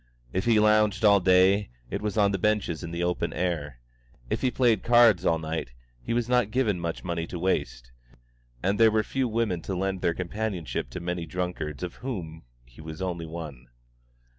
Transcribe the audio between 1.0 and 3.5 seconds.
all day, it was on the benches in the open